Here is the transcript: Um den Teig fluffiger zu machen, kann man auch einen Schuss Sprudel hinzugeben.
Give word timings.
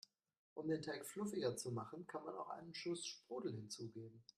Um 0.55 0.67
den 0.67 0.81
Teig 0.81 1.05
fluffiger 1.05 1.55
zu 1.55 1.71
machen, 1.73 2.07
kann 2.07 2.23
man 2.23 2.33
auch 2.33 2.49
einen 2.49 2.73
Schuss 2.73 3.05
Sprudel 3.05 3.51
hinzugeben. 3.53 4.23